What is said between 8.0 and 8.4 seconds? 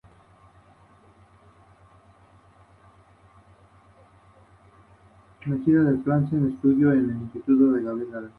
y Galán.